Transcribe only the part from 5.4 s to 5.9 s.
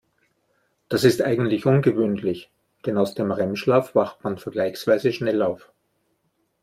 auf.